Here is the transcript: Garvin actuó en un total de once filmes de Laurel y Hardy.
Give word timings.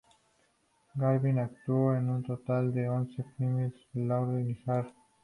Garvin 0.97 1.37
actuó 1.37 1.93
en 1.95 2.09
un 2.09 2.23
total 2.23 2.73
de 2.73 2.89
once 2.89 3.23
filmes 3.37 3.71
de 3.93 4.03
Laurel 4.03 4.49
y 4.49 4.55
Hardy. 4.65 4.89